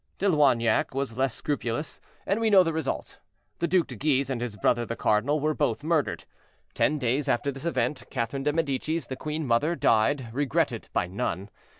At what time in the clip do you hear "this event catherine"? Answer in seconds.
7.51-8.41